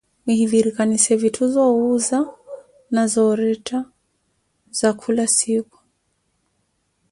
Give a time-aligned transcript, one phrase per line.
[0.25, 2.19] Muhivirikanise vitthu za owuuza
[2.93, 3.79] na za oretta
[4.77, 5.79] za khula siikhu.